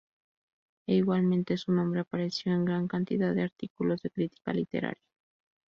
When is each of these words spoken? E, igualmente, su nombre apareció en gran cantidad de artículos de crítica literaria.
E, 0.87 0.95
igualmente, 0.95 1.57
su 1.57 1.71
nombre 1.73 1.99
apareció 1.99 2.51
en 2.53 2.65
gran 2.65 2.87
cantidad 2.87 3.35
de 3.35 3.43
artículos 3.43 4.01
de 4.01 4.09
crítica 4.09 4.51
literaria. 4.51 5.03